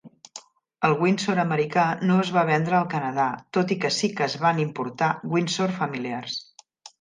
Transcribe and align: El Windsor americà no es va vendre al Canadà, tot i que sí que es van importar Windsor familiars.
El 0.87 0.93
Windsor 1.01 1.41
americà 1.43 1.83
no 2.11 2.15
es 2.23 2.31
va 2.37 2.45
vendre 2.47 2.77
al 2.77 2.87
Canadà, 2.93 3.27
tot 3.59 3.75
i 3.77 3.77
que 3.85 3.93
sí 3.99 4.11
que 4.17 4.27
es 4.29 4.39
van 4.47 4.63
importar 4.65 5.11
Windsor 5.35 5.77
familiars. 5.77 6.41